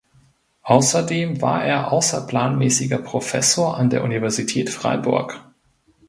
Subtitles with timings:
[0.63, 5.39] Außerdem war er außerplanmäßiger Professor an der Universität Freiburg.